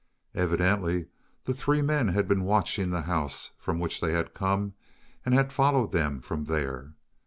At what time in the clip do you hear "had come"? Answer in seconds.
4.13-4.73